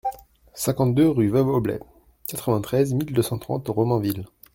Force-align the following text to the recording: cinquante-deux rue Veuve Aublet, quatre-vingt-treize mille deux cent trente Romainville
cinquante-deux 0.55 1.09
rue 1.09 1.29
Veuve 1.29 1.49
Aublet, 1.49 1.79
quatre-vingt-treize 2.25 2.95
mille 2.95 3.13
deux 3.13 3.21
cent 3.21 3.37
trente 3.37 3.67
Romainville 3.69 4.25